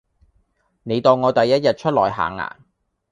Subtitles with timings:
[0.81, 2.57] 你當我第一日出來行呀